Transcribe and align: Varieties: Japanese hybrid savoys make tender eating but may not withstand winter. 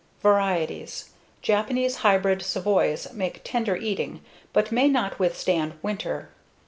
Varieties: 0.23 1.11
Japanese 1.43 1.97
hybrid 1.97 2.41
savoys 2.41 3.13
make 3.13 3.41
tender 3.43 3.75
eating 3.75 4.21
but 4.51 4.71
may 4.71 4.87
not 4.89 5.19
withstand 5.19 5.73
winter. 5.83 6.29